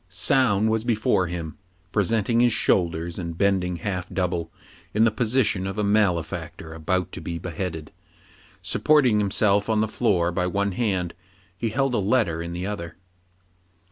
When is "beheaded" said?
7.37-7.91